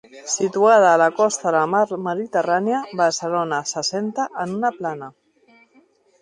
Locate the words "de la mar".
1.47-1.83